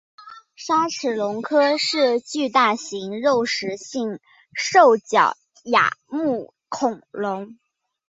[0.55, 4.19] 鲨齿龙科是群大型肉食性
[4.55, 7.59] 兽脚亚目恐龙。